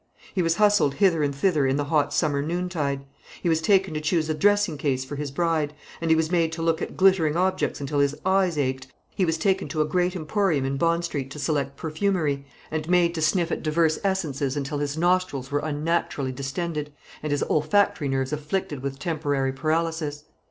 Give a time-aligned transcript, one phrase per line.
[0.33, 3.05] He was hustled hither and thither in the hot summer noontide.
[3.43, 6.51] He was taken to choose a dressing case for his bride; and he was made
[6.53, 8.89] to look at glittering objects until his eyes ached, and he could see nothing but
[8.89, 9.15] a bewildering dazzle of ormolu and silver gilt.
[9.15, 10.15] He was taken to a great
[10.55, 14.77] emporium in Bond Street to select perfumery, and made to sniff at divers essences until
[14.79, 16.91] his nostrils were unnaturally distended,
[17.21, 20.23] and his olfactory nerves afflicted with temporary paralysis.